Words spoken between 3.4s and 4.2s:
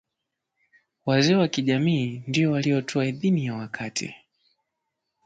ya wakati